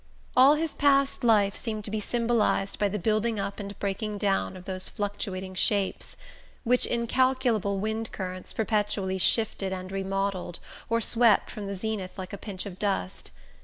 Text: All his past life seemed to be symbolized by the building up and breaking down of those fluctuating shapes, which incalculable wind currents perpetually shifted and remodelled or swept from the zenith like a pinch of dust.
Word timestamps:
All 0.35 0.55
his 0.55 0.73
past 0.73 1.23
life 1.23 1.55
seemed 1.55 1.85
to 1.85 1.91
be 1.91 1.99
symbolized 1.99 2.79
by 2.79 2.87
the 2.89 2.97
building 2.97 3.39
up 3.39 3.59
and 3.59 3.77
breaking 3.77 4.17
down 4.17 4.57
of 4.57 4.65
those 4.65 4.89
fluctuating 4.89 5.53
shapes, 5.53 6.17
which 6.63 6.87
incalculable 6.87 7.77
wind 7.77 8.11
currents 8.11 8.51
perpetually 8.51 9.19
shifted 9.19 9.71
and 9.71 9.91
remodelled 9.91 10.57
or 10.89 11.01
swept 11.01 11.51
from 11.51 11.67
the 11.67 11.75
zenith 11.75 12.17
like 12.17 12.33
a 12.33 12.39
pinch 12.39 12.65
of 12.65 12.79
dust. 12.79 13.29